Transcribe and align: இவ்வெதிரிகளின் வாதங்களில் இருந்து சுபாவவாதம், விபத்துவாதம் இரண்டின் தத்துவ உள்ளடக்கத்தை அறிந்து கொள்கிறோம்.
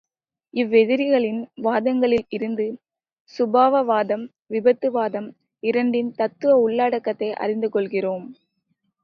இவ்வெதிரிகளின் 0.53 1.41
வாதங்களில் 1.61 2.25
இருந்து 2.29 2.65
சுபாவவாதம், 3.33 4.25
விபத்துவாதம் 4.49 5.29
இரண்டின் 5.63 6.11
தத்துவ 6.15 6.57
உள்ளடக்கத்தை 6.59 7.33
அறிந்து 7.35 7.69
கொள்கிறோம். 7.69 8.27